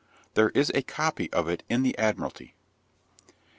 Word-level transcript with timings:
There 0.33 0.49
is 0.55 0.71
a 0.73 0.81
copy 0.81 1.31
of 1.31 1.47
it 1.47 1.61
in 1.69 1.83
the 1.83 1.95
Admiralty. 1.95 2.55